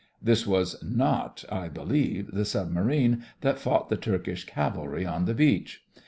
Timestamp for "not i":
0.81-1.67